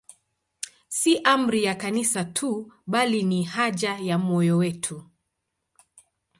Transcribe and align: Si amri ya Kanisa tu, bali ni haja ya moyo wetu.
Si 0.97 1.17
amri 1.23 1.63
ya 1.63 1.75
Kanisa 1.75 2.23
tu, 2.25 2.73
bali 2.87 3.23
ni 3.23 3.43
haja 3.43 3.97
ya 3.97 4.17
moyo 4.17 4.57
wetu. 4.57 5.03